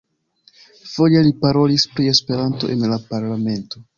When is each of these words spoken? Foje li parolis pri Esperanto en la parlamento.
Foje 0.93 1.21
li 1.27 1.33
parolis 1.43 1.85
pri 1.93 2.09
Esperanto 2.13 2.73
en 2.77 2.89
la 2.95 3.01
parlamento. 3.13 3.87